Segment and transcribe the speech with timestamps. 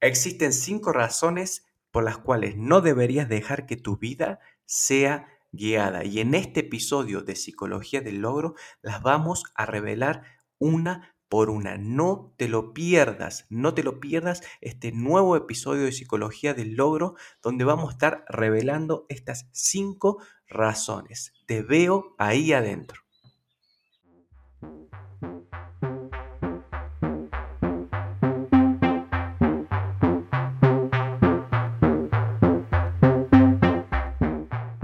[0.00, 6.04] Existen cinco razones por las cuales no deberías dejar que tu vida sea guiada.
[6.04, 10.22] Y en este episodio de Psicología del Logro las vamos a revelar
[10.58, 11.76] una por una.
[11.76, 17.14] No te lo pierdas, no te lo pierdas este nuevo episodio de Psicología del Logro
[17.42, 21.32] donde vamos a estar revelando estas cinco razones.
[21.46, 23.02] Te veo ahí adentro.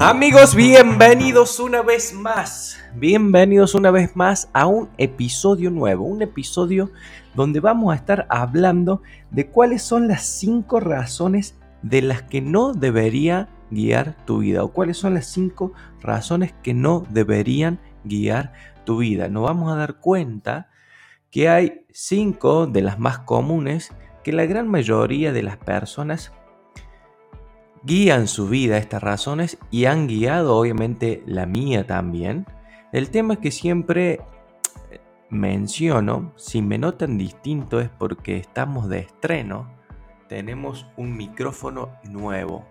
[0.00, 2.78] Amigos, bienvenidos una vez más.
[2.94, 6.92] Bienvenidos una vez más a un episodio nuevo, un episodio
[7.34, 12.74] donde vamos a estar hablando de cuáles son las cinco razones de las que no
[12.74, 18.52] debería guiar tu vida o cuáles son las cinco razones que no deberían guiar
[18.84, 19.28] tu vida.
[19.28, 20.70] Nos vamos a dar cuenta
[21.28, 26.32] que hay cinco de las más comunes que la gran mayoría de las personas
[27.82, 32.46] guían su vida estas razones y han guiado obviamente la mía también.
[32.92, 34.20] El tema es que siempre
[35.30, 39.70] menciono, si me notan distinto es porque estamos de estreno,
[40.28, 42.66] tenemos un micrófono nuevo,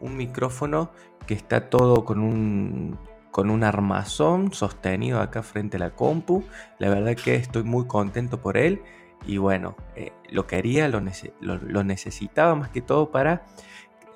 [0.00, 0.90] un micrófono
[1.26, 2.98] que está todo con un
[3.30, 6.44] con un armazón sostenido acá frente a la compu.
[6.78, 8.82] La verdad que estoy muy contento por él
[9.26, 11.00] y bueno, eh, lo quería, lo,
[11.40, 13.46] lo, necesitaba más que todo para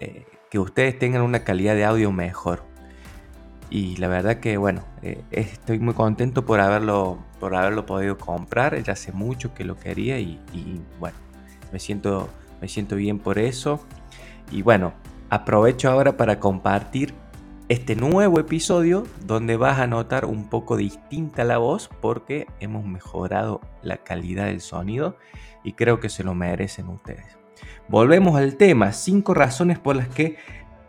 [0.01, 2.63] eh, que ustedes tengan una calidad de audio mejor.
[3.69, 8.81] Y la verdad que bueno, eh, estoy muy contento por haberlo, por haberlo podido comprar.
[8.83, 10.41] Ya hace mucho que lo quería y,
[11.01, 11.17] bueno,
[11.73, 12.29] me siento,
[12.61, 13.81] me siento bien por eso.
[14.53, 14.93] Y bueno,
[15.31, 17.13] aprovecho ahora para compartir
[17.69, 23.61] este nuevo episodio donde vas a notar un poco distinta la voz porque hemos mejorado
[23.83, 25.17] la calidad del sonido
[25.65, 27.37] y creo que se lo merecen ustedes.
[27.89, 30.37] Volvemos al tema, cinco razones por las que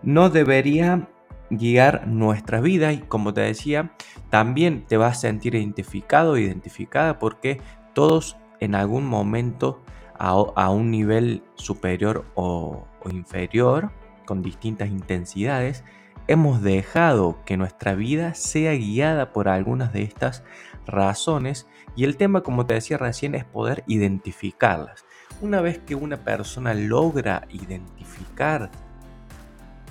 [0.03, 1.09] no debería
[1.49, 3.91] guiar nuestra vida y como te decía,
[4.29, 7.61] también te vas a sentir identificado identificada porque
[7.93, 9.81] todos en algún momento
[10.17, 13.91] a, un nivel superior o inferior,
[14.25, 15.83] con distintas intensidades,
[16.27, 20.43] hemos dejado que nuestra vida sea guiada por algunas de estas
[20.85, 25.05] razones y el tema, como te decía recién, es poder identificarlas.
[25.39, 28.71] Una vez que una persona logra identificar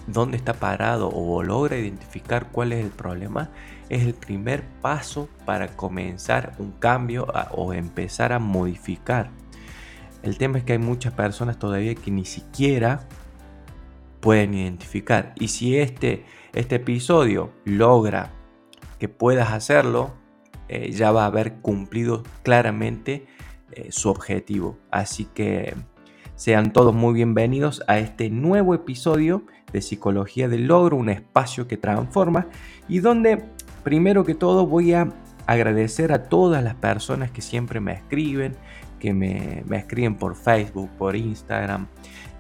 [0.09, 3.51] dónde está parado o logra identificar cuál es el problema,
[3.89, 9.31] es el primer paso para comenzar un cambio o empezar a modificar.
[10.25, 13.07] El tema es que hay muchas personas todavía que ni siquiera
[14.19, 15.33] pueden identificar.
[15.37, 16.25] Y si este,
[16.55, 18.33] este episodio logra
[18.99, 20.13] que puedas hacerlo,
[20.69, 23.29] eh, ya va a haber cumplido claramente
[23.77, 24.79] eh, su objetivo.
[24.91, 25.75] Así que
[26.35, 31.77] sean todos muy bienvenidos a este nuevo episodio de Psicología del Logro, un espacio que
[31.77, 32.47] transforma
[32.89, 33.45] y donde
[33.85, 35.13] primero que todo voy a
[35.47, 38.57] agradecer a todas las personas que siempre me escriben,
[38.99, 41.87] que me, escriben por Facebook, por Instagram,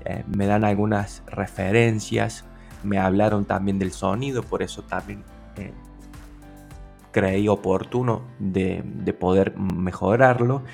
[0.07, 2.47] eh, me dan algunas referencias,
[2.83, 5.23] me hablaron también del sonido, por eso también
[5.57, 5.73] eh,
[7.13, 10.65] creí oportuno de, de poder mejorarlo.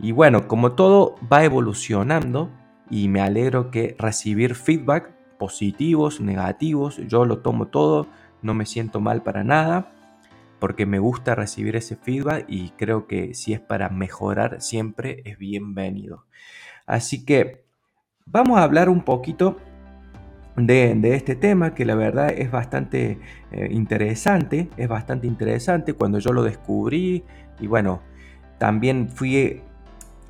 [0.00, 2.50] Y bueno, como todo va evolucionando
[2.88, 8.06] y me alegro que recibir feedback positivos, negativos, yo lo tomo todo,
[8.42, 9.92] no me siento mal para nada,
[10.58, 15.38] porque me gusta recibir ese feedback y creo que si es para mejorar siempre es
[15.38, 16.24] bienvenido.
[16.86, 17.64] Así que
[18.26, 19.58] vamos a hablar un poquito
[20.56, 23.18] de, este tema que la verdad es bastante
[23.52, 27.24] eh, interesante, es bastante interesante cuando yo lo descubrí
[27.60, 28.02] y bueno,
[28.58, 29.62] también fui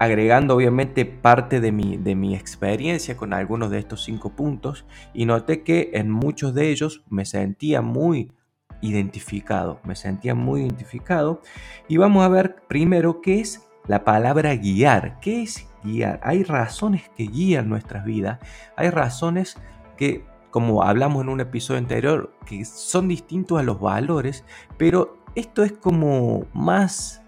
[0.00, 5.26] agregando obviamente parte de mi, de mi experiencia con algunos de estos cinco puntos y
[5.26, 8.32] noté que en muchos de ellos me sentía muy
[8.80, 11.42] identificado, me sentía muy identificado.
[11.86, 16.18] Y vamos a ver primero qué es la palabra guiar, qué es guiar.
[16.22, 18.38] Hay razones que guían nuestras vidas,
[18.76, 19.58] hay razones
[19.98, 24.46] que como hablamos en un episodio anterior, que son distintos a los valores,
[24.78, 27.19] pero esto es como más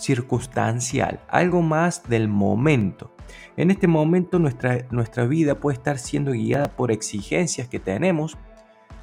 [0.00, 3.14] circunstancial, algo más del momento.
[3.56, 8.38] En este momento nuestra, nuestra vida puede estar siendo guiada por exigencias que tenemos,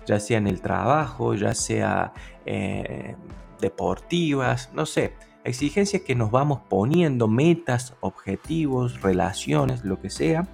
[0.06, 2.14] ya sea en el trabajo, ya sea
[2.46, 3.16] eh,
[3.60, 5.14] deportivas, no sé,
[5.44, 10.48] exigencias que nos vamos poniendo, metas, objetivos, relaciones, lo que sea.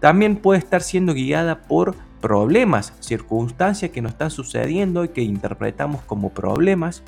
[0.00, 6.02] También puede estar siendo guiada por problemas, circunstancias que nos están sucediendo y que interpretamos
[6.02, 7.02] como problemas,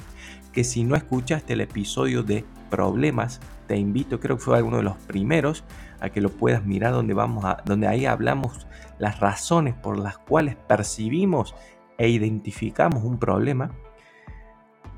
[0.53, 4.83] que si no escuchaste el episodio de problemas, te invito, creo que fue uno de
[4.83, 5.65] los primeros,
[6.01, 8.67] a que lo puedas mirar donde vamos a, donde ahí hablamos
[8.99, 11.55] las razones por las cuales percibimos
[11.99, 13.71] e identificamos un problema.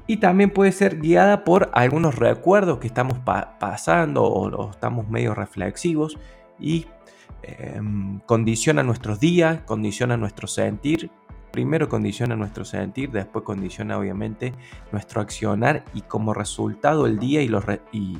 [0.06, 6.18] Y también puede ser guiada por algunos recuerdos que estamos pasando o, estamos medio reflexivos
[6.58, 6.86] y
[7.42, 11.10] em, condiciona nuestros días, condiciona nuestro sentir.
[11.52, 14.54] Primero condiciona nuestro sentir, después condiciona obviamente
[14.90, 17.62] nuestro accionar y como resultado el día y, los
[17.92, 18.18] y,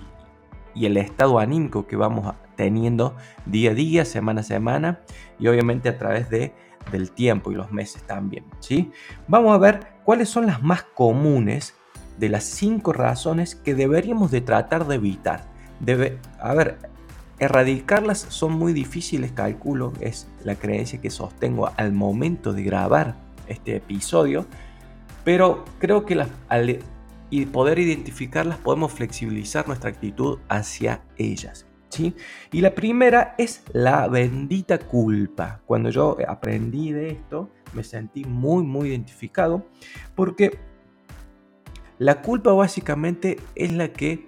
[0.74, 5.00] el estado anímico que vamos teniendo día a día, semana a semana
[5.38, 6.52] y obviamente a través de,
[6.90, 8.44] del tiempo y los meses también.
[8.60, 8.92] ¿sí?
[9.26, 11.74] Vamos a ver cuáles son las más comunes
[12.18, 15.50] de las cinco razones que deberíamos de tratar de evitar.
[15.80, 16.91] Debe, a ver,
[17.38, 23.16] erradicarlas son muy difíciles, calculo, es la creencia que sostengo al momento de grabar
[23.48, 24.46] este episodio,
[25.24, 26.78] pero creo que las, al
[27.52, 31.66] poder identificarlas podemos flexibilizar nuestra actitud hacia ellas.
[31.88, 32.14] ¿sí?
[32.50, 35.60] Y la primera es la bendita culpa.
[35.66, 39.66] Cuando yo aprendí de esto, me sentí muy, muy identificado
[40.14, 40.58] porque
[41.98, 44.26] la culpa básicamente es la que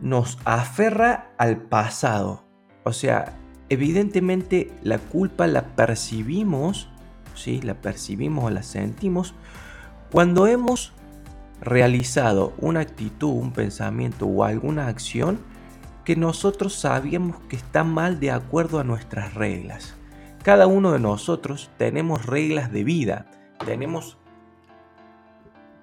[0.00, 2.44] nos aferra al pasado.
[2.84, 3.36] O sea,
[3.68, 6.88] evidentemente la culpa la percibimos,
[7.34, 7.60] ¿sí?
[7.62, 9.34] La percibimos o la sentimos
[10.10, 10.92] cuando hemos
[11.60, 15.40] realizado una actitud, un pensamiento o alguna acción
[16.04, 19.96] que nosotros sabíamos que está mal de acuerdo a nuestras reglas.
[20.44, 23.26] Cada uno de nosotros tenemos reglas de vida,
[23.64, 24.16] tenemos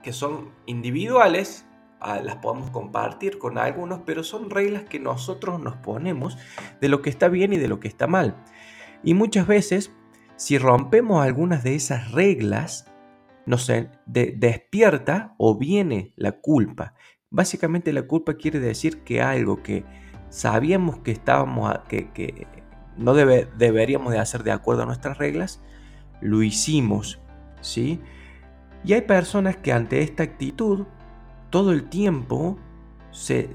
[0.02, 1.66] que son individuales,
[2.24, 6.38] las podemos compartir con algunos, pero son reglas que nosotros nos ponemos
[6.82, 8.36] de lo que está bien y de lo que está mal.
[9.04, 9.94] Y muchas veces,
[10.36, 12.92] si rompemos algunas de esas reglas,
[13.46, 13.72] nos
[14.06, 16.94] despierta o viene la culpa.
[17.30, 19.86] Básicamente la culpa quiere decir que algo que
[20.30, 22.48] sabíamos que estábamos que, que
[22.98, 25.62] no deberíamos de hacer de acuerdo a nuestras reglas,
[26.22, 27.22] lo hicimos,
[27.62, 28.00] ¿sí?
[28.84, 30.86] Y hay personas que ante esta actitud
[31.54, 32.58] todo el tiempo
[33.12, 33.54] se,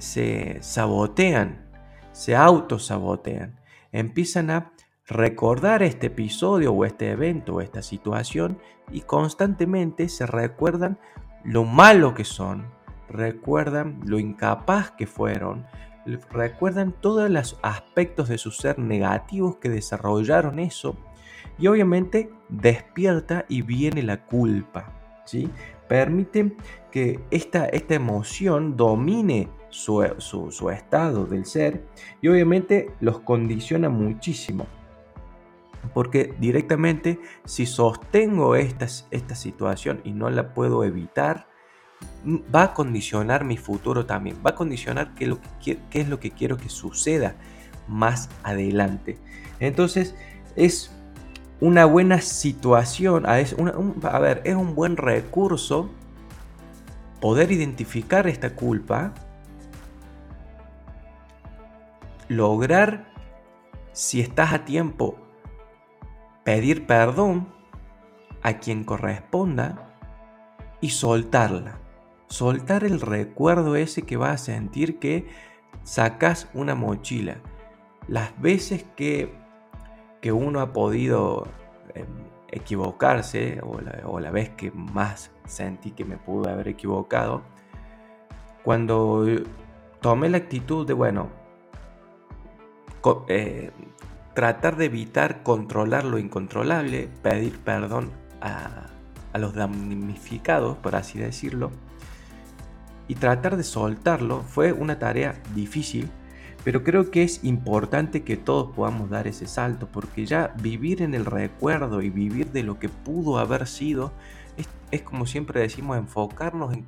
[0.61, 1.69] sabotean,
[2.12, 3.59] se autosabotean,
[3.91, 4.73] empiezan a
[5.09, 8.61] recordar este episodio o este evento o esta situación
[8.93, 11.00] y constantemente se recuerdan
[11.43, 12.71] lo malo que son,
[13.09, 15.67] recuerdan lo incapaz que fueron,
[16.31, 20.97] recuerdan todos los aspectos de su ser negativos que desarrollaron eso
[21.59, 24.94] y obviamente despierta y viene la culpa.
[25.25, 25.51] ¿sí?
[25.88, 26.56] Permite
[26.90, 30.02] que esta, esta emoción domine su,
[30.73, 31.85] estado del ser
[32.20, 34.67] y obviamente los condiciona muchísimo.
[35.94, 41.49] Porque directamente si sostengo esta, esta situación y no la puedo evitar,
[42.55, 46.20] va a condicionar mi futuro también, va a condicionar qué, lo que, qué es lo
[46.20, 47.37] que quiero que suceda
[47.87, 49.19] más adelante.
[49.60, 50.15] Entonces
[50.56, 50.97] es
[51.60, 55.91] una buena situación, a ver, es un buen recurso
[57.20, 59.12] poder identificar esta culpa,
[62.29, 63.12] lograr,
[63.93, 65.19] si estás a tiempo,
[66.44, 67.48] pedir perdón
[68.43, 69.96] a quien corresponda
[70.81, 71.79] y soltarla.
[72.29, 75.27] Soltar el recuerdo ese que vas a sentir que
[75.82, 77.38] sacas una mochila.
[78.06, 79.34] Las veces que
[80.20, 81.46] que uno ha podido
[81.94, 82.06] em,
[82.51, 87.43] equivocarse, o la, vez que más sentí que me pude haber equivocado,
[88.65, 89.27] cuando
[90.01, 91.29] tomé la actitud de, bueno,
[93.29, 93.70] eh,
[94.34, 98.10] tratar de evitar controlar lo incontrolable, pedir perdón
[98.41, 98.87] a,
[99.32, 101.70] a los damnificados, por así decirlo,
[103.08, 106.10] y tratar de soltarlo fue una tarea difícil
[106.69, 111.15] pero creo que es importante que todos podamos dar ese salto, porque ya vivir en
[111.15, 114.13] el recuerdo y vivir de lo que pudo haber sido,
[114.91, 116.84] es, como siempre decimos, enfocarnos en,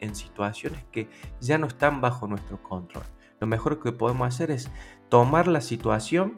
[0.00, 1.08] en situaciones que
[1.40, 3.04] ya no están bajo nuestro control.
[3.40, 4.70] Lo mejor que podemos hacer es
[5.08, 6.34] tomar la situación,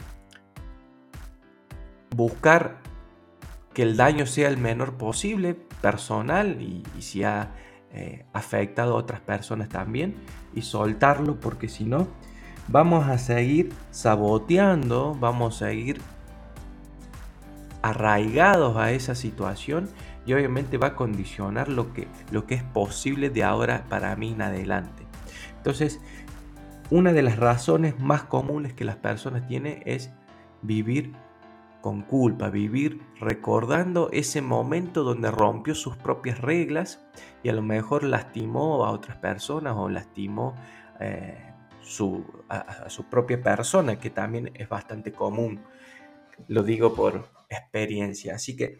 [2.15, 2.79] buscar
[3.73, 7.57] que el daño sea el menor posible, personal, y, si ha
[7.91, 10.15] eh, afectado a otras personas también
[10.55, 12.07] y soltarlo porque si no
[12.69, 16.01] vamos a seguir saboteando, vamos a seguir
[17.83, 19.89] arraigados a esa situación
[20.27, 24.33] y obviamente va a condicionar lo que, lo que es posible de ahora para mí
[24.33, 25.05] en adelante.
[25.59, 26.01] Entonces,
[26.91, 30.11] una de las razones más comunes que las personas tienen es
[30.63, 31.13] vivir
[31.81, 37.05] con culpa, vivir recordando ese momento donde rompió sus propias reglas
[37.43, 40.55] y a lo mejor lastimó a otras personas o lastimó
[41.01, 41.54] eh,
[41.85, 45.63] su, a, su propia persona, que también es bastante común.
[46.49, 48.35] Lo digo por experiencia.
[48.35, 48.79] Así que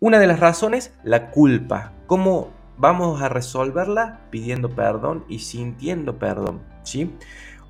[0.00, 1.92] una de las razones, la culpa.
[2.06, 4.20] ¿Cómo vamos a resolverla?
[4.30, 6.62] Pidiendo perdón y sintiendo perdón.
[6.82, 7.14] ¿sí?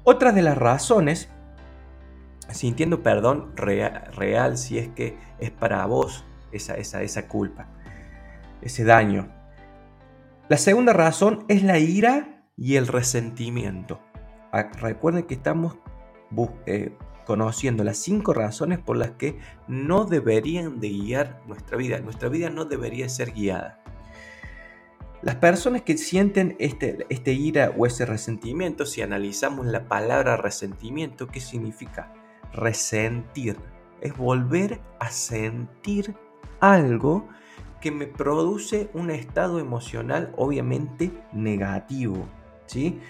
[0.05, 1.29] Otra de las razones
[2.51, 7.69] sintiendo perdón real, si es que es para vos esa, esa, esa culpa,
[8.61, 9.29] ese daño.
[10.49, 14.01] La segunda razón es la ira y el resentimiento.
[14.81, 15.77] Recuerden que estamos
[16.67, 16.97] eh,
[17.27, 21.99] conociendo las cinco razones por las que no deberían de guiar nuestra vida.
[22.01, 23.81] Nuestra vida no debería ser guiada.
[25.23, 31.29] Las personas que sienten este, este ira o ese resentimiento, si analizamos la palabra resentimiento,
[31.29, 32.13] ¿qué significa?
[32.55, 33.57] resentir,
[34.01, 36.15] es volver a sentir
[36.61, 37.29] algo
[37.81, 42.27] que me produce un estado emocional obviamente negativo,
[42.67, 43.01] ¿sí?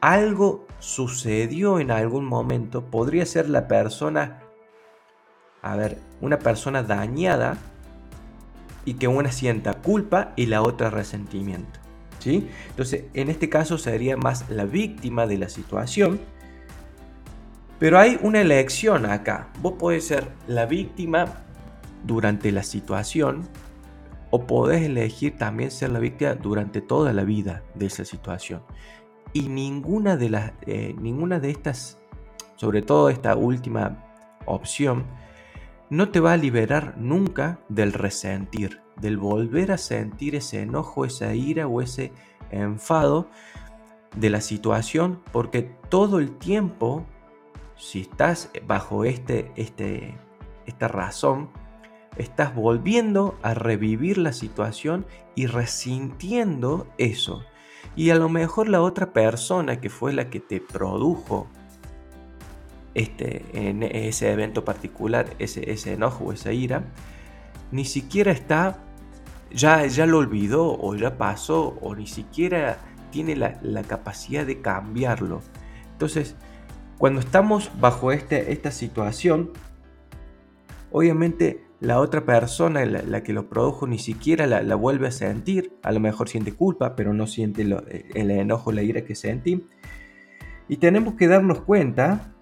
[0.00, 4.42] Algo sucedió en algún momento, podría ser la persona,
[5.62, 7.58] a ver, una persona dañada
[8.84, 11.80] y que una sienta culpa y la otra resentimiento,
[12.18, 12.48] ¿sí?
[12.70, 16.18] Entonces, en este caso sería más la víctima de la situación,
[17.78, 19.48] pero hay una elección acá.
[19.60, 21.26] Vos podés ser la víctima
[22.04, 23.48] durante la situación
[24.30, 28.62] o podés elegir también ser la víctima durante toda la vida de esa situación.
[29.32, 31.98] Y ninguna de, las, eh, ninguna de estas,
[32.56, 34.04] sobre todo esta última
[34.46, 35.04] opción,
[35.88, 41.34] no te va a liberar nunca del resentir, del volver a sentir ese enojo, esa
[41.34, 42.12] ira o ese
[42.50, 43.28] enfado
[44.16, 47.06] de la situación, porque todo el tiempo
[47.80, 50.14] si estás bajo este, este,
[50.66, 51.48] esta razón,
[52.16, 57.42] estás volviendo a revivir la situación y resintiendo eso.
[57.96, 61.48] Y a lo mejor la otra persona que fue la que te produjo
[62.94, 66.84] este, en ese evento particular, ese, ese enojo esa ira,
[67.70, 68.78] ni siquiera está,
[69.52, 72.78] ya, ya lo olvidó o ya pasó o ni siquiera
[73.10, 75.40] tiene la, la capacidad de cambiarlo.
[75.92, 76.36] Entonces,
[76.98, 79.52] cuando estamos bajo este, esta situación,
[80.92, 85.72] obviamente la otra persona, la, que lo produjo, ni siquiera la, vuelve a sentir.
[85.82, 89.66] A lo mejor siente culpa, pero no siente el enojo, la ira que sentí.
[90.68, 92.32] Y tenemos que darnos cuenta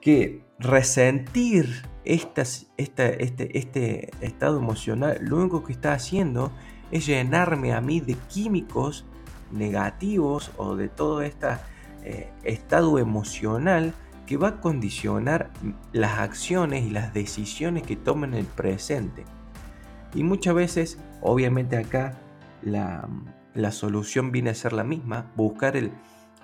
[0.00, 2.42] que resentir este,
[2.78, 6.50] este estado emocional, lo único que está haciendo
[6.90, 9.04] es llenarme a mí de químicos
[9.52, 11.60] negativos o de todo esta
[12.04, 13.94] eh, estado emocional
[14.26, 15.50] que va a condicionar
[15.92, 19.24] las acciones y las decisiones que tomen en el presente.
[20.14, 22.18] Y muchas veces, obviamente acá,
[22.62, 23.08] la,
[23.70, 25.92] solución viene a ser la misma, buscar el,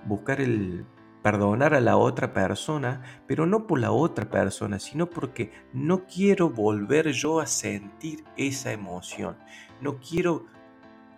[0.06, 0.86] buscar el
[1.22, 6.50] perdonar a la otra persona, pero no por la otra persona, sino porque no quiero
[6.50, 9.36] volver yo a sentir esa emoción.
[9.80, 10.46] No quiero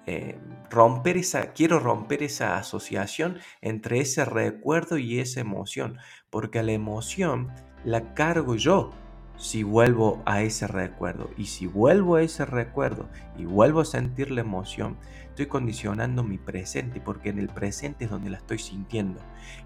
[0.07, 0.39] eh,
[0.71, 5.97] romper esa, quiero romper esa asociación entre ese recuerdo y esa emoción,
[6.35, 7.53] porque la emoción
[7.85, 8.91] la cargo yo
[9.37, 11.31] si vuelvo a ese recuerdo.
[11.37, 14.97] Y si vuelvo a ese recuerdo y vuelvo a sentir la emoción,
[15.29, 19.21] estoy condicionando mi presente, porque en el presente es donde la estoy sintiendo.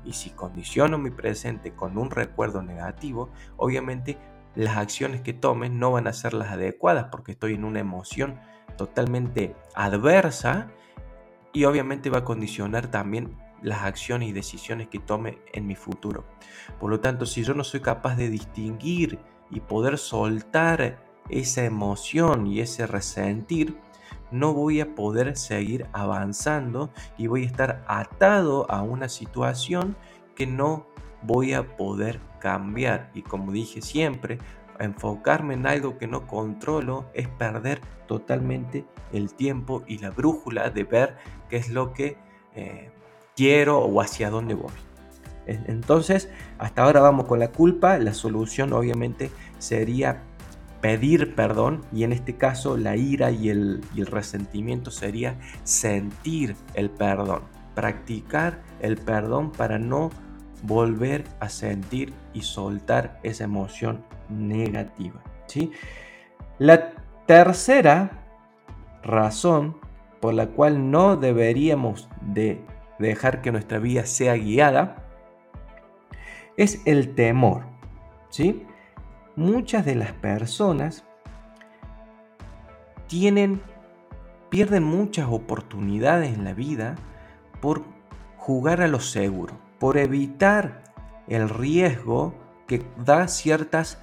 [0.04, 4.18] Y si condiciono mi presente con un recuerdo negativo, obviamente
[4.54, 8.38] las acciones que tomen no van a ser las adecuadas, porque estoy en una emoción
[8.76, 10.68] totalmente adversa
[11.54, 16.24] y obviamente va a condicionar también las acciones y decisiones que tome en mi futuro.
[16.78, 19.18] Por lo tanto, si yo no soy capaz de distinguir
[19.50, 20.98] y poder soltar
[21.28, 23.76] esa emoción y ese resentir,
[24.30, 29.96] no voy a poder seguir avanzando y voy a estar atado a una situación
[30.34, 30.86] que no
[31.22, 33.10] voy a poder cambiar.
[33.14, 34.38] Y como dije siempre,
[34.78, 40.84] enfocarme en algo que no controlo es perder totalmente el tiempo y la brújula de
[40.84, 41.16] ver
[41.48, 42.16] qué es lo que
[42.54, 42.90] eh,
[43.38, 44.72] quiero o hacia dónde voy.
[45.46, 46.28] Entonces,
[46.58, 47.96] hasta ahora vamos con la culpa.
[47.98, 49.30] La solución obviamente
[49.60, 50.24] sería
[50.80, 57.42] pedir perdón y en este caso la ira y el, resentimiento sería sentir el perdón,
[57.76, 60.10] practicar el perdón para no
[60.64, 65.22] volver a sentir y soltar esa emoción negativa.
[65.46, 65.70] ¿sí?
[66.58, 66.90] La
[67.26, 68.10] tercera
[69.04, 69.76] razón
[70.20, 72.60] por la cual no deberíamos de
[72.98, 75.04] dejar que nuestra vida sea guiada
[76.56, 77.64] es el temor.
[78.28, 78.66] ¿sí?
[79.36, 81.04] Muchas de las personas
[83.06, 83.62] tienen,
[84.50, 86.96] pierden muchas oportunidades en la vida
[87.60, 87.84] por
[88.36, 90.82] jugar a lo seguro, por evitar
[91.28, 92.34] el riesgo
[92.66, 94.00] que da ciertas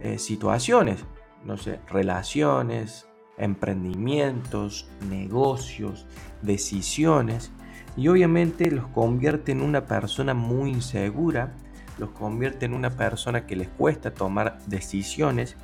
[0.00, 1.04] eh, situaciones,
[1.44, 6.06] no sé, relaciones, emprendimientos, negocios,
[6.42, 7.52] decisiones,
[7.96, 11.54] y obviamente los convierte en una persona muy insegura,
[11.98, 15.56] los convierte en una persona que les cuesta tomar decisiones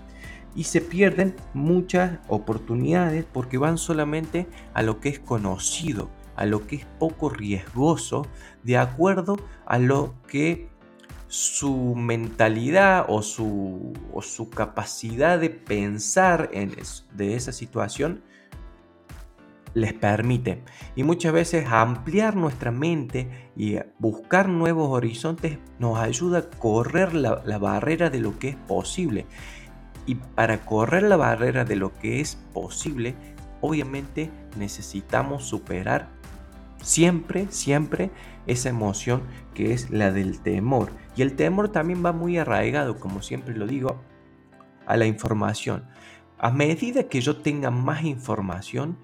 [0.54, 6.66] y se pierden muchas oportunidades porque van solamente a lo que es conocido, a lo
[6.66, 8.26] que es poco riesgoso,
[8.62, 9.36] de acuerdo
[9.66, 10.68] a lo que
[11.28, 16.74] su mentalidad o su, su capacidad de pensar en
[17.14, 18.22] de esa situación
[19.74, 20.62] les permite.
[20.96, 27.42] Y muchas veces ampliar nuestra mente y buscar nuevos horizontes nos ayuda a correr la,
[27.44, 29.26] la barrera de lo que es posible.
[30.06, 33.14] Y para correr la barrera de lo que es posible,
[33.60, 36.08] obviamente necesitamos superar
[36.82, 38.10] siempre, siempre
[38.46, 39.22] esa emoción
[39.54, 40.90] que es la del temor.
[41.16, 44.02] Y el temor también va muy arraigado, como siempre lo digo,
[44.86, 45.84] a la información.
[46.38, 48.98] A medida que yo tenga más información,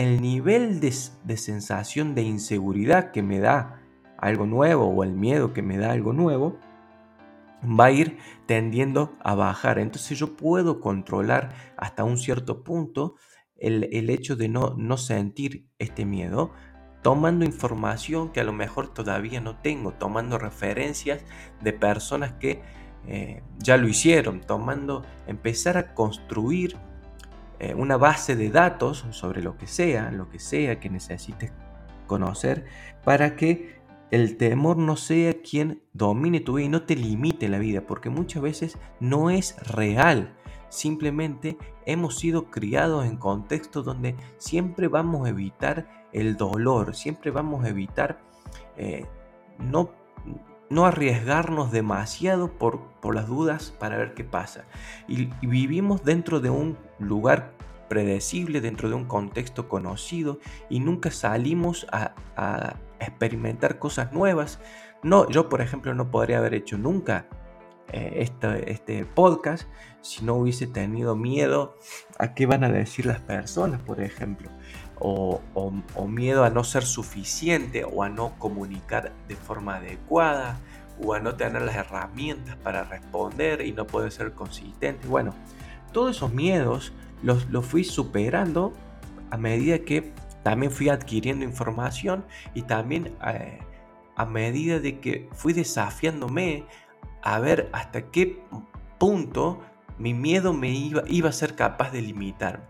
[0.00, 0.92] el nivel de,
[1.36, 3.82] sensación de inseguridad que me da
[4.16, 6.58] algo nuevo o el miedo que me da algo nuevo,
[7.62, 8.16] va a ir
[8.46, 9.78] tendiendo a bajar.
[9.78, 13.16] Entonces yo puedo controlar hasta un cierto punto
[13.56, 16.52] el, hecho de no, no sentir este miedo,
[17.02, 21.22] tomando información que a lo mejor todavía no tengo, tomando referencias
[21.60, 22.62] de personas que
[23.06, 26.78] eh, ya lo hicieron, tomando, empezar a construir
[27.60, 31.52] eh, una base de datos sobre lo que sea, lo que sea que necesites
[32.06, 32.64] conocer,
[33.04, 37.58] para que el temor no sea quien domine tu vida y no te limite la
[37.58, 40.34] vida, porque muchas veces no es real.
[40.70, 47.64] Simplemente hemos sido criados en contextos donde siempre vamos a evitar el dolor, siempre vamos
[47.64, 48.20] a evitar
[48.76, 49.06] eh,
[49.58, 49.90] no,
[50.70, 54.64] no arriesgarnos demasiado por, por, las dudas para ver qué pasa.
[55.08, 57.52] Y, vivimos dentro de un lugar
[57.88, 60.38] predecible, dentro de un contexto conocido
[60.70, 62.14] y nunca salimos a,
[63.00, 64.60] experimentar cosas nuevas.
[65.02, 67.26] No, yo por ejemplo no podría haber hecho nunca
[67.92, 69.66] este, este, podcast
[70.02, 71.76] si no hubiese tenido miedo
[72.18, 74.50] a qué van a decir las personas, por ejemplo,
[75.00, 75.40] o,
[76.06, 80.58] miedo a no ser suficiente o a no comunicar de forma adecuada
[81.02, 85.08] o a no tener las herramientas para responder y no poder ser consistente.
[85.08, 85.34] Bueno,
[85.92, 88.72] todos esos miedos los, fui superando
[89.30, 93.58] a medida que también fui adquiriendo información y también eh,
[94.16, 96.66] a medida de que fui desafiándome
[97.22, 98.42] a ver hasta qué
[98.98, 99.60] punto
[99.98, 102.64] mi miedo me iba, iba a ser capaz de limitarme.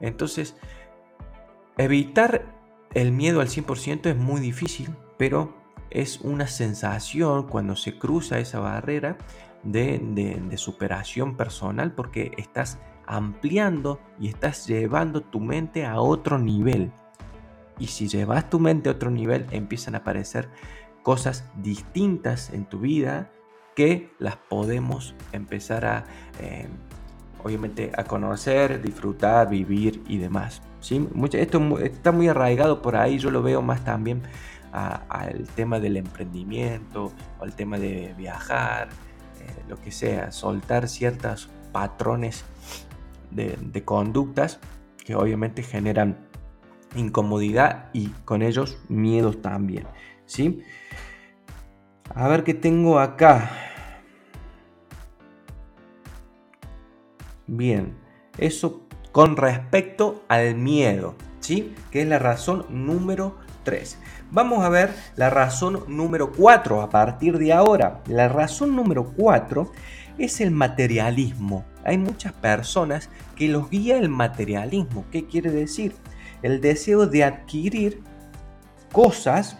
[0.00, 0.56] Entonces,
[1.76, 2.46] evitar
[2.94, 5.54] el miedo al 100% es muy difícil, pero
[5.90, 9.16] es una sensación cuando se cruza esa barrera
[9.62, 16.92] de, superación personal porque estás ampliando y estás llevando tu mente a otro nivel.
[17.78, 20.48] Y si llevas tu mente a otro nivel, empiezan a aparecer
[21.02, 23.30] cosas distintas en tu vida
[23.74, 26.04] que las podemos empezar a,
[26.40, 26.68] eh,
[27.44, 30.62] obviamente, a conocer, disfrutar, vivir y demás.
[30.80, 31.06] ¿sí?
[31.32, 34.22] esto está muy arraigado por ahí, yo lo veo más también
[34.72, 38.88] al tema del emprendimiento, al tema de viajar,
[39.40, 42.44] eh, lo que sea, soltar ciertos patrones
[43.30, 44.58] de, conductas
[45.04, 46.16] que obviamente generan
[46.96, 49.86] incomodidad y con ellos miedos también.
[50.26, 50.62] ¿sí?
[52.14, 53.50] A ver qué tengo acá.
[57.56, 57.94] Bien,
[58.36, 61.72] eso con respecto al miedo, ¿sí?
[61.92, 63.96] Que es la razón número 3.
[64.32, 68.02] Vamos a ver la razón número 4 a partir de ahora.
[68.08, 69.70] La razón número 4
[70.18, 71.64] es el materialismo.
[71.84, 75.04] Hay muchas personas que los guía el materialismo.
[75.12, 75.94] ¿Qué quiere decir?
[76.42, 78.02] El deseo de adquirir
[78.90, 79.58] cosas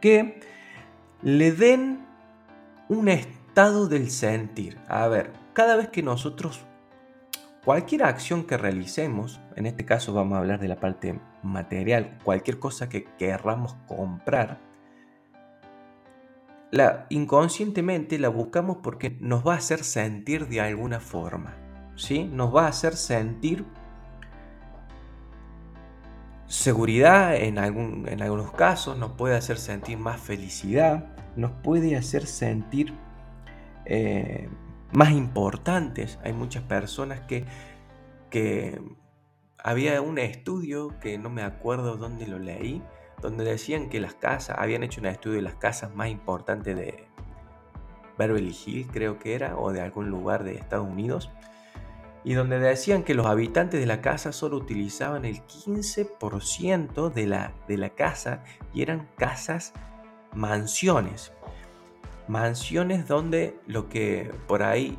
[0.00, 0.40] que
[1.20, 2.06] le den
[2.88, 4.78] un estado del sentir.
[4.86, 6.66] A ver, cada vez que nosotros,
[7.64, 12.58] cualquier acción que realicemos, en este caso vamos a hablar de la parte material, cualquier
[12.58, 14.58] cosa que querramos comprar,
[16.70, 21.54] la, inconscientemente la buscamos porque nos va a hacer sentir de alguna forma,
[21.94, 22.24] ¿sí?
[22.24, 23.64] Nos va a hacer sentir
[26.48, 32.26] seguridad en, algún, en algunos casos, nos puede hacer sentir más felicidad, nos puede hacer
[32.26, 32.92] sentir
[33.84, 34.48] eh,
[34.92, 36.18] más importantes.
[36.24, 37.44] Hay muchas personas que,
[38.30, 38.80] que
[39.58, 42.82] había un estudio que no me acuerdo dónde lo leí,
[43.20, 47.06] donde decían que las casas, habían hecho un estudio de las casas más importantes de
[48.18, 51.30] Beverly Hills, creo que era, o de algún lugar de Estados Unidos,
[52.24, 57.52] y donde decían que los habitantes de la casa solo utilizaban el 15% de la,
[57.68, 58.42] de la casa
[58.72, 59.74] y eran casas
[60.34, 61.32] mansiones.
[62.28, 64.98] Mansiones donde lo que por ahí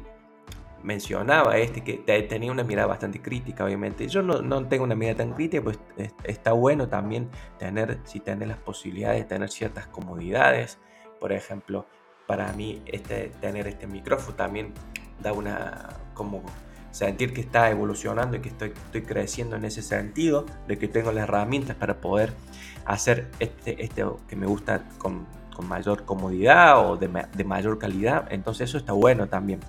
[0.86, 1.98] mencionaba este que
[2.30, 4.08] tenía una mirada bastante crítica, obviamente.
[4.08, 5.80] Yo no, tengo una mirada tan crítica, pues
[6.24, 10.78] está bueno también tener, si tenés las posibilidades de tener ciertas comodidades.
[11.20, 11.88] Por ejemplo,
[12.28, 14.74] para mí este, tener este micrófono también
[15.22, 16.44] da una como
[16.92, 21.12] sentir que está evolucionando y que estoy, estoy creciendo en ese sentido, de que tengo
[21.12, 22.32] las herramientas para poder
[22.86, 28.28] hacer este, este que me gusta con, con mayor comodidad o de, de, mayor calidad.
[28.32, 29.60] Entonces eso está bueno también.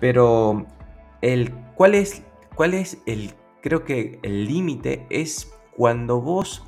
[0.00, 0.64] Pero
[1.20, 2.22] el, ¿cuál, es,
[2.54, 6.62] ¿cuál es el, creo que el límite es cuando vos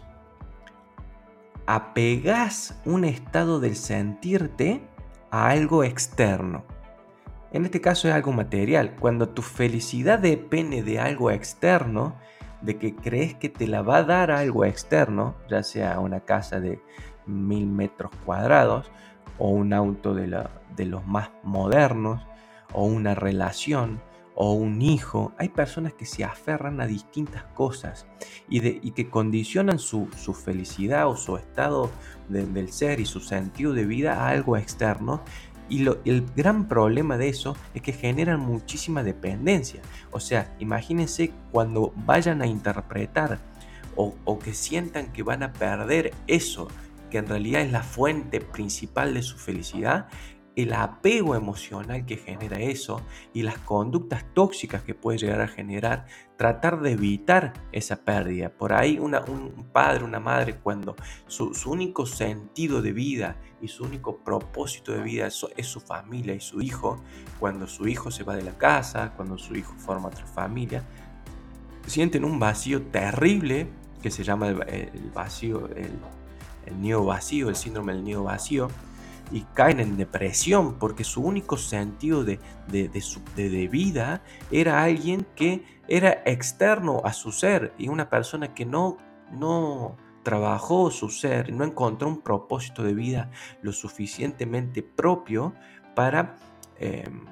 [1.66, 4.82] apegás un estado del sentirte
[5.30, 6.64] a algo externo.
[7.52, 8.96] En este caso es algo material.
[8.98, 12.16] Cuando tu felicidad depende de algo externo,
[12.60, 16.60] de que crees que te la va a dar algo externo, ya sea una casa
[16.60, 16.80] de
[17.26, 18.90] mil metros cuadrados
[19.38, 20.26] o un auto de,
[20.84, 22.22] los más modernos
[22.72, 24.00] o una relación
[24.36, 28.06] o un hijo, hay personas que se aferran a distintas cosas
[28.48, 30.08] y, de, y que condicionan su,
[30.44, 31.90] felicidad o su estado
[32.28, 35.22] del ser y su sentido de vida a algo externo
[35.68, 39.80] y el gran problema de eso es que generan muchísima dependencia.
[40.10, 43.38] O sea, imagínense cuando vayan a interpretar
[43.96, 46.68] o, o, que sientan que van a perder eso,
[47.14, 50.08] que en realidad es la fuente principal de su felicidad,
[50.56, 56.06] el apego emocional que genera eso y las conductas tóxicas que puede llegar a generar,
[56.36, 58.48] tratar de evitar esa pérdida.
[58.48, 59.12] Por ahí un
[59.72, 60.96] padre, una madre, cuando
[61.28, 66.40] su, único sentido de vida y su único propósito de vida es, su familia y
[66.40, 67.00] su hijo,
[67.38, 70.82] cuando su hijo se va de la casa, cuando su hijo forma otra familia,
[71.86, 73.68] sienten un vacío terrible
[74.02, 75.92] que se llama el, vacío, el,
[76.66, 78.68] el nido vacío, el síndrome del nido vacío
[79.30, 86.22] y caen en depresión porque su único sentido de, de, vida era alguien que era
[86.26, 88.98] externo a su ser y una persona que no,
[89.32, 93.30] no trabajó su ser, no encontró un propósito de vida
[93.62, 95.54] lo suficientemente propio
[95.94, 96.36] para
[96.78, 97.24] em,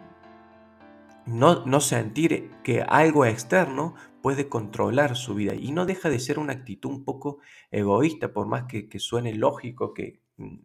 [1.27, 6.39] no, no sentir que algo externo puede controlar su vida y no deja de ser
[6.39, 7.39] una actitud un poco
[7.71, 10.57] egoísta, por más que, suene lógico que mm,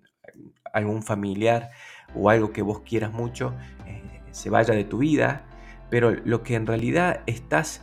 [0.73, 1.69] algún familiar
[2.15, 3.53] o algo que vos quieras mucho
[3.85, 5.45] eh, se vaya de tu vida,
[5.89, 7.81] pero lo que en realidad estás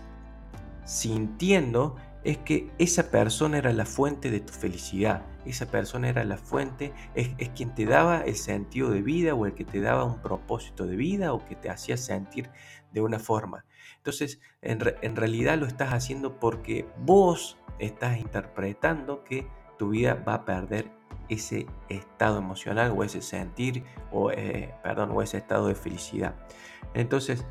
[0.84, 6.38] sintiendo es que esa persona era la fuente de tu felicidad, esa persona era la
[6.38, 10.20] fuente, es, quien te daba el sentido de vida o el que te daba un
[10.22, 12.50] propósito de vida o que te hacía sentir
[12.92, 13.66] de una forma.
[13.96, 14.80] Entonces, en,
[15.16, 19.46] realidad lo estás haciendo porque vos estás interpretando que
[19.78, 20.90] tu vida va a perder
[21.28, 26.34] ese estado emocional o ese sentir o, eh, perdón, o ese estado de felicidad.
[26.92, 27.44] Entonces,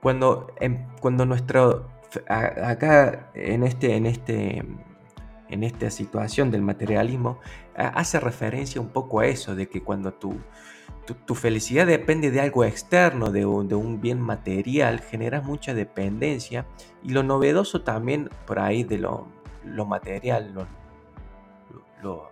[0.00, 1.88] cuando, em, cuando nuestro,
[2.28, 4.64] acá en, este, en, este,
[5.48, 7.38] en esta situación del materialismo,
[7.76, 10.38] hace referencia un poco a eso, de que cuando tu,
[11.14, 16.66] tu, felicidad depende de algo externo, de un, de un, bien material, generas mucha dependencia
[17.02, 19.26] y lo novedoso también por ahí de lo,
[19.64, 20.66] lo material, lo,
[22.02, 22.30] lo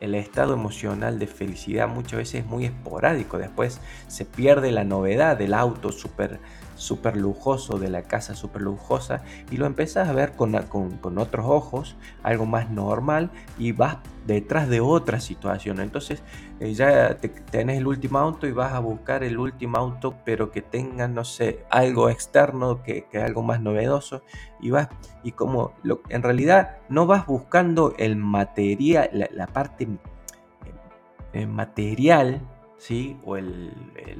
[0.00, 3.38] el estado emocional de felicidad muchas veces es muy esporádico.
[3.38, 6.38] Después se pierde la novedad del auto súper
[6.78, 11.46] super lujoso, de la casa súper lujosa, y lo empezás a ver con, con, otros
[11.46, 15.80] ojos, algo más normal, y vas detrás de otra situación.
[15.80, 16.22] Entonces
[16.60, 17.16] eh, ya
[17.50, 21.24] tenés el último auto y vas a buscar el último auto, pero que tenga, no
[21.24, 24.22] sé, algo externo, que, que algo más novedoso,
[24.60, 24.88] y vas,
[25.22, 29.88] y como lo, en realidad no vas buscando el material, la, parte
[31.32, 32.40] eh, material
[32.78, 33.18] ¿sí?
[33.24, 33.72] o el,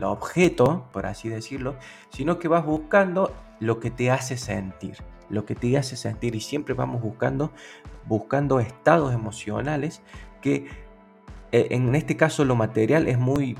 [0.03, 1.77] objeto, por así decirlo,
[2.11, 4.97] sino que vas buscando lo que te hace sentir,
[5.31, 7.53] lo que te hace sentir y siempre vamos buscando,
[8.07, 10.03] buscando estados emocionales
[10.41, 10.67] que
[11.51, 13.57] eh, en este caso lo material es muy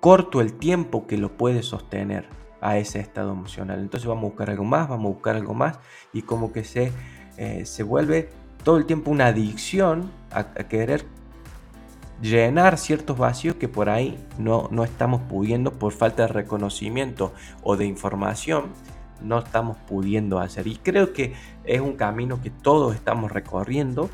[0.00, 2.26] corto el tiempo que lo puede sostener
[2.60, 3.80] a ese estado emocional.
[3.80, 5.78] Entonces vamos a buscar algo más, vamos a buscar algo más
[6.12, 6.92] y como que se,
[7.36, 8.30] eh, se vuelve
[8.64, 11.04] todo el tiempo una adicción a, querer
[12.20, 17.76] llenar ciertos vacíos que por ahí no, no estamos pudiendo por falta de reconocimiento o
[17.76, 18.72] de información
[19.22, 20.66] no estamos pudiendo hacer.
[20.66, 24.08] Y creo que es un camino que todos estamos recorriendo.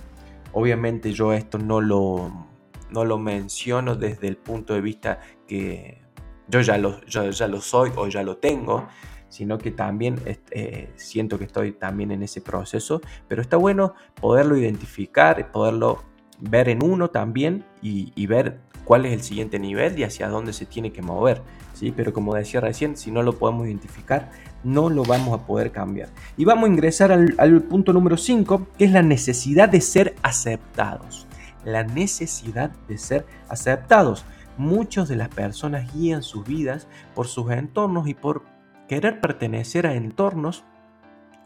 [0.52, 2.46] Obviamente yo esto no lo
[2.90, 6.02] no lo menciono desde el punto de vista que
[6.48, 8.86] yo ya lo, ya lo soy o ya lo tengo,
[9.28, 14.56] sino que también eh, siento que estoy también en ese proceso, pero está bueno poderlo
[14.56, 16.04] identificar, poderlo
[16.38, 20.66] ver en uno también y, ver cuál es el siguiente nivel y hacia dónde se
[20.66, 21.42] tiene que mover.
[21.72, 21.92] ¿sí?
[21.96, 24.30] Pero como decía recién, si no lo podemos identificar,
[24.64, 26.08] no lo vamos a poder cambiar.
[26.36, 30.14] Y vamos a ingresar al, al punto número 5, que es la necesidad de ser
[30.22, 31.26] aceptados.
[31.64, 34.24] La necesidad de ser aceptados.
[34.56, 38.42] Muchos de las personas guían sus vidas por sus entornos y por
[38.88, 40.64] querer pertenecer a entornos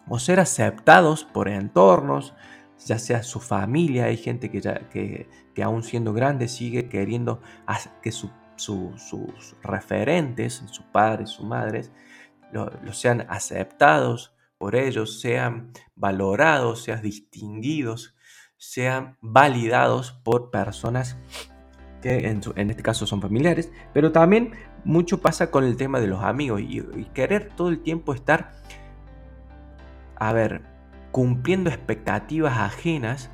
[0.08, 2.34] o ser aceptados por entornos,
[2.86, 5.28] ya sea su familia, hay gente que, ya, que,
[5.62, 7.42] aún siendo grande sigue queriendo
[8.02, 8.30] que sus
[9.62, 11.92] referentes, sus padres, sus madres,
[12.52, 18.14] lo, sean aceptados por ellos, sean valorados, sean distinguidos,
[18.56, 21.16] sean validados por personas
[22.02, 24.52] que en, este caso son familiares, pero también
[24.84, 28.52] mucho pasa con el tema de los amigos y, querer todo el tiempo estar,
[30.16, 30.62] a ver,
[31.12, 33.30] cumpliendo expectativas ajenas,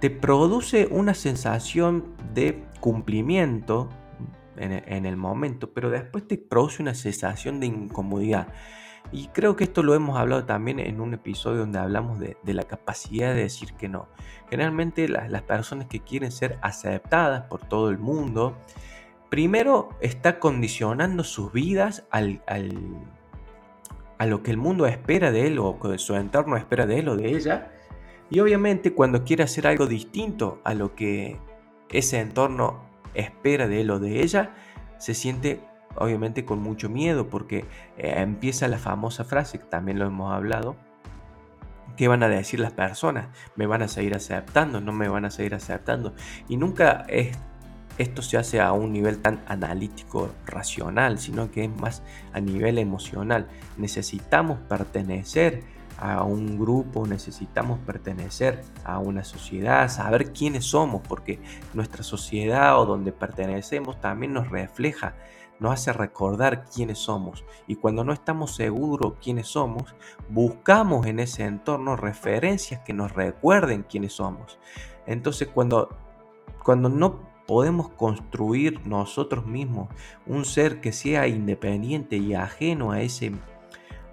[0.00, 3.88] te produce una sensación de cumplimiento
[4.56, 8.48] en, en el momento, pero después te produce una sensación de incomodidad.
[9.10, 12.62] Y creo que esto lo hemos hablado también en un episodio donde hablamos de, la
[12.64, 14.08] capacidad de decir que no.
[14.48, 18.56] Generalmente las, personas que quieren ser aceptadas por todo el mundo,
[19.28, 22.42] primero está condicionando sus vidas al,
[24.22, 27.08] a lo que el mundo espera de él o que su entorno espera de él
[27.08, 27.72] o de ella.
[28.30, 31.40] Y obviamente cuando quiere hacer algo distinto a lo que
[31.90, 34.54] ese entorno espera de él o de ella,
[34.98, 35.60] se siente
[35.96, 37.64] obviamente con mucho miedo porque
[37.98, 40.76] eh, empieza la famosa frase, que también lo hemos hablado,
[41.96, 43.26] ¿qué van a decir las personas?
[43.56, 44.80] ¿Me van a seguir aceptando?
[44.80, 46.14] ¿No me van a seguir aceptando?
[46.48, 47.36] Y nunca es,
[47.98, 52.02] esto se hace a un nivel tan analítico, racional, sino que es más
[52.32, 53.48] a nivel emocional.
[53.76, 55.62] Necesitamos pertenecer
[55.98, 61.38] a un grupo, necesitamos pertenecer a una sociedad, saber quiénes somos, porque
[61.74, 65.14] nuestra sociedad o donde pertenecemos también nos refleja
[65.62, 67.44] nos hace recordar quiénes somos.
[67.68, 69.94] Y cuando no estamos seguros quiénes somos,
[70.28, 74.58] buscamos en ese entorno referencias que nos recuerden quiénes somos.
[75.06, 75.88] Entonces cuando,
[76.64, 79.88] cuando no podemos construir nosotros mismos
[80.26, 83.32] un ser que sea independiente y ajeno a ese,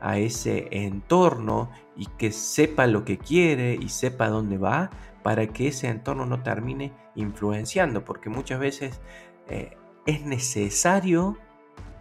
[0.02, 4.90] a ese entorno y que sepa lo que quiere y sepa dónde va
[5.24, 9.02] para que ese entorno no termine influenciando, porque muchas veces
[9.48, 11.38] eh, es necesario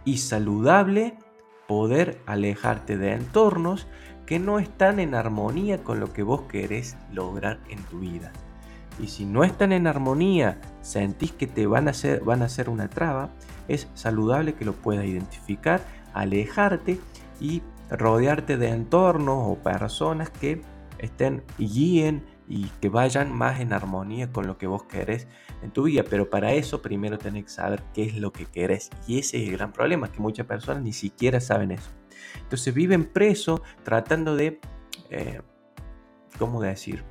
[0.05, 1.17] y saludable
[1.67, 3.87] poder alejarte de entornos
[4.25, 8.31] que no están en armonía con lo que vos querés lograr en tu vida.
[8.99, 12.69] Y si no están en armonía, sentís que te van a hacer, van a hacer
[12.69, 13.29] una traba,
[13.67, 15.81] es saludable que lo puedas identificar,
[16.13, 16.99] alejarte
[17.39, 20.61] y rodearte de entornos o personas que
[20.97, 25.27] estén guíen y que vayan más en armonía con lo que vos querés
[25.61, 26.03] en tu vida.
[26.09, 28.89] Pero para eso primero tenés que saber qué es lo que querés.
[29.07, 31.89] Y ese es el gran problema, que muchas personas ni siquiera saben eso.
[32.41, 34.59] Entonces viven presos tratando de,
[35.09, 35.41] eh,
[36.37, 37.03] ¿cómo decir?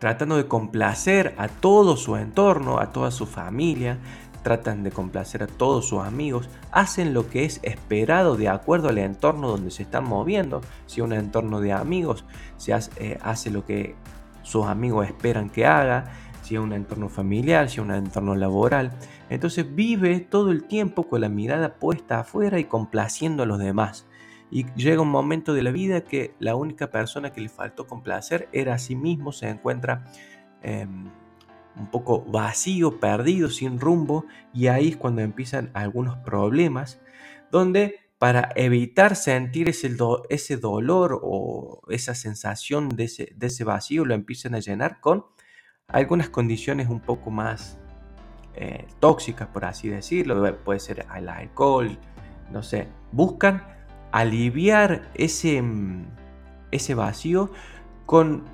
[0.00, 3.98] Tratando de complacer a todo su entorno, a toda su familia,
[4.42, 8.96] tratan de complacer a todos sus amigos, hacen lo que es esperado de acuerdo al
[8.96, 10.62] entorno donde se están moviendo.
[10.86, 12.24] Si un entorno de amigos,
[12.56, 13.94] se hace, eh, hace lo que
[14.42, 16.06] sus amigos esperan que haga,
[16.42, 18.92] si es un entorno familiar, si es un entorno laboral.
[19.28, 24.06] Entonces vive todo el tiempo con la mirada puesta afuera y complaciendo a los demás.
[24.50, 28.48] Y llega un momento de la vida que la única persona que le faltó complacer
[28.52, 30.04] era a sí mismo, se encuentra
[30.62, 31.08] em,
[31.76, 37.00] un poco vacío, perdido, sin rumbo, y ahí es cuando empiezan algunos problemas,
[37.50, 39.96] donde para evitar sentir ese,
[40.28, 45.24] ese dolor o esa sensación de ese, de ese, vacío, lo empiezan a llenar con
[45.88, 47.78] algunas condiciones un poco más
[48.54, 51.98] eh, tóxicas, por así decirlo, puede ser el alcohol,
[52.50, 53.64] no sé, buscan
[54.12, 56.06] aliviar ese, mm,
[56.70, 57.50] ese vacío
[58.06, 58.44] con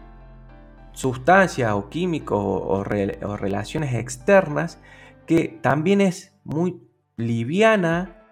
[0.93, 4.79] sustancias o químicos o, relaciones externas
[5.27, 6.81] que también es muy
[7.17, 8.23] liviana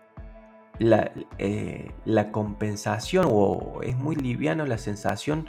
[0.78, 5.46] la, eh, la, compensación o es muy liviana la sensación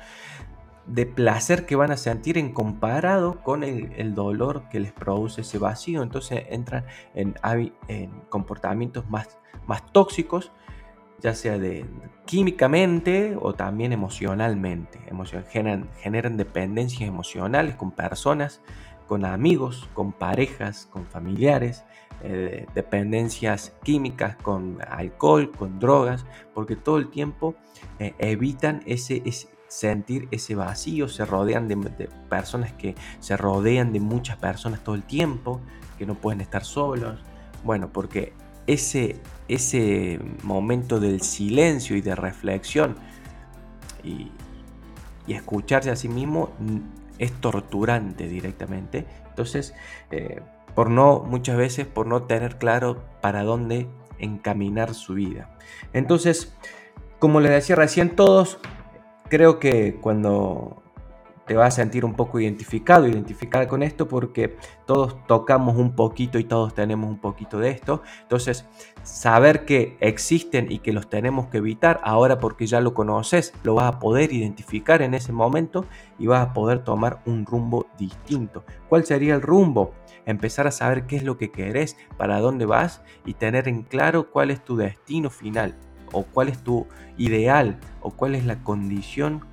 [0.87, 5.57] de placer que van a sentir en comparado con el, dolor que les produce ese
[5.57, 6.03] vacío.
[6.03, 6.85] Entonces entran
[7.15, 7.35] en,
[7.87, 10.51] en comportamientos más, más tóxicos,
[11.21, 11.85] ya sea de
[12.25, 14.99] químicamente o también emocionalmente.
[15.49, 18.61] generan, dependencias emocionales con personas,
[19.07, 21.83] con amigos, con parejas, con familiares,
[22.23, 27.55] eh, dependencias químicas con alcohol, con drogas, porque todo el tiempo
[27.99, 29.21] eh, evitan ese,
[29.67, 31.75] sentir ese vacío, se rodean de,
[32.29, 35.61] personas que se rodean de muchas personas todo el tiempo,
[35.97, 37.19] que no pueden estar solos.
[37.63, 38.33] Bueno, porque
[38.67, 42.97] ese, ese momento del silencio y de reflexión
[44.03, 44.31] y,
[45.27, 46.51] escucharse a sí mismo
[47.17, 49.07] es torturante directamente.
[49.27, 49.73] Entonces,
[50.11, 50.41] eh,
[50.75, 53.87] por no, muchas veces, por no tener claro para dónde
[54.19, 55.57] encaminar su vida.
[55.93, 56.53] Entonces,
[57.17, 58.59] como les decía recién, todos
[59.29, 60.83] creo que cuando
[61.45, 66.39] te vas a sentir un poco identificado, identificada con esto, porque todos tocamos un poquito
[66.39, 68.01] y todos tenemos un poquito de esto.
[68.21, 68.65] Entonces,
[69.03, 73.75] saber que existen y que los tenemos que evitar, ahora porque ya lo conoces, lo
[73.75, 75.85] vas a poder identificar en ese momento
[76.17, 78.63] y vas a poder tomar un rumbo distinto.
[78.89, 79.93] ¿Cuál sería el rumbo?
[80.25, 84.31] Empezar a saber qué es lo que querés, para dónde vas y tener en claro
[84.31, 85.75] cuál es tu destino final
[86.11, 89.45] o cuál es tu ideal o cuál es la condición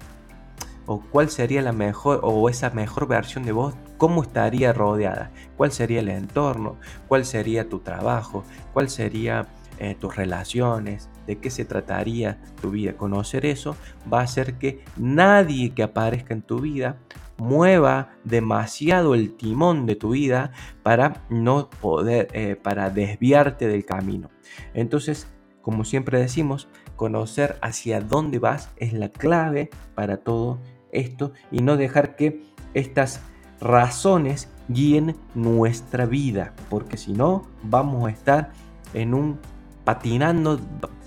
[0.87, 5.73] o cuál sería la mejor o esa mejor versión de vos, cómo estaría rodeada, cuál
[5.73, 6.77] sería el entorno,
[7.09, 9.47] cuál sería tu trabajo, cuál sería
[9.79, 12.97] eh, tus relaciones, de qué se trataría tu vida.
[12.97, 13.77] Conocer eso
[14.13, 16.99] va a hacer que nadie que aparezca en tu vida
[17.39, 24.31] mueva demasiado el timón de tu vida para no poder, eh, para desviarte del camino.
[24.75, 25.27] Entonces,
[25.63, 30.61] como siempre decimos, conocer hacia dónde vas es la clave para todo
[30.93, 33.21] esto y no dejar que estas
[33.61, 38.51] razones guíen nuestra vida, porque si no vamos a estar
[38.95, 39.39] en un
[39.85, 40.61] patinando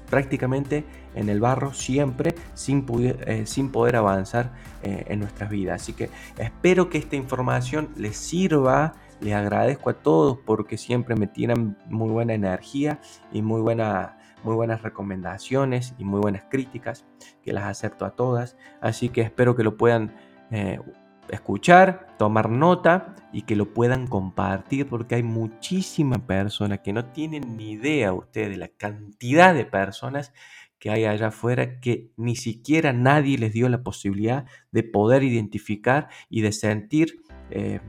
[0.10, 0.84] prácticamente
[1.16, 5.82] en el barro siempre sin, eh, sin poder avanzar eh, en nuestras vidas.
[5.82, 8.94] Así que espero que esta información les sirva.
[9.22, 13.00] Les agradezco a todos porque siempre me tiran muy buena energía
[13.32, 17.04] y muy buena muy buenas recomendaciones y muy buenas críticas,
[17.44, 18.56] que las acepto a todas.
[18.80, 20.16] Así que espero que lo puedan
[20.52, 20.80] eh,
[21.30, 27.58] escuchar, tomar nota y que lo puedan compartir porque hay muchísimas personas que no tienen
[27.58, 30.32] ni idea ustedes de la cantidad de personas
[30.78, 36.10] que hay allá afuera que ni siquiera nadie les dio la posibilidad de poder identificar
[36.30, 37.80] y de sentir eh,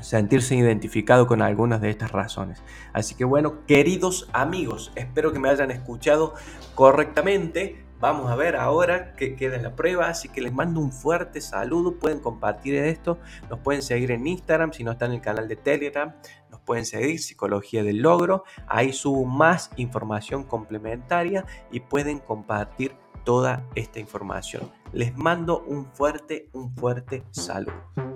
[0.00, 2.62] sentirse identificado con algunas de estas razones.
[2.92, 6.34] Así que bueno, queridos amigos, espero que me hayan escuchado
[6.74, 7.84] correctamente.
[7.98, 11.40] Vamos a ver ahora qué queda en la prueba, así que les mando un fuerte
[11.40, 15.48] saludo, pueden compartir esto, nos pueden seguir en Instagram, si no están en el canal
[15.48, 16.14] de Telegram,
[16.50, 23.66] nos pueden seguir Psicología del Logro, ahí subo más información complementaria y pueden compartir toda
[23.74, 24.70] esta información.
[24.92, 28.15] Les mando un fuerte, un fuerte saludo.